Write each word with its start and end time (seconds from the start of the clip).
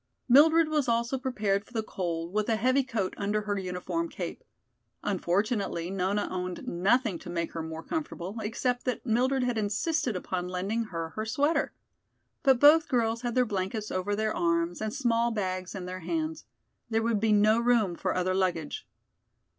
Mildred 0.27 0.67
was 0.67 0.87
also 0.89 1.19
prepared 1.19 1.63
for 1.63 1.73
the 1.73 1.83
cold 1.83 2.33
with 2.33 2.49
a 2.49 2.55
heavy 2.55 2.81
coat 2.83 3.13
under 3.17 3.41
her 3.41 3.59
uniform 3.59 4.09
cape. 4.09 4.43
Unfortunately, 5.03 5.91
Nona 5.91 6.27
owned 6.31 6.67
nothing 6.67 7.19
to 7.19 7.29
make 7.29 7.51
her 7.51 7.61
more 7.61 7.83
comfortable, 7.83 8.35
except 8.41 8.83
that 8.85 9.05
Mildred 9.05 9.43
had 9.43 9.59
insisted 9.59 10.15
upon 10.15 10.47
lending 10.47 10.85
her 10.85 11.09
her 11.09 11.25
sweater. 11.27 11.71
But 12.41 12.59
both 12.59 12.87
girls 12.89 13.21
had 13.21 13.35
their 13.35 13.45
blankets 13.45 13.91
over 13.91 14.15
their 14.15 14.35
arms 14.35 14.81
and 14.81 14.91
small 14.91 15.29
bags 15.29 15.75
in 15.75 15.85
their 15.85 15.99
hands. 15.99 16.45
There 16.89 17.03
would 17.03 17.19
be 17.19 17.31
no 17.31 17.59
room 17.59 17.93
for 17.93 18.15
other 18.15 18.33
luggage. 18.33 18.87